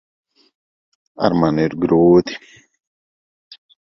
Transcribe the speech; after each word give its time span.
Ar 1.27 1.33
mani 1.41 1.65
ir 1.69 1.75
grūti. 1.85 2.39